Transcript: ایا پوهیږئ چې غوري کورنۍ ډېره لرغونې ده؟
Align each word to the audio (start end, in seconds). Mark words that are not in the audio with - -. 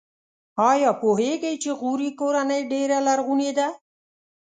ایا 0.69 0.91
پوهیږئ 1.01 1.55
چې 1.63 1.71
غوري 1.79 2.09
کورنۍ 2.19 2.61
ډېره 2.71 2.97
لرغونې 3.07 3.51
ده؟ 3.57 3.67